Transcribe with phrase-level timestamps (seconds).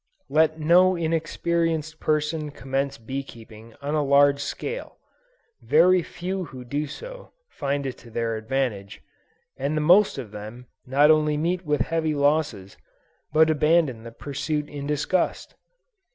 [0.31, 4.97] Let no inexperienced person commence bee keeping on a large scale;
[5.61, 9.03] very few who do so, find it to their advantage,
[9.57, 12.77] and the most of them not only meet with heavy losses,
[13.31, 15.53] but abandon the pursuit in disgust.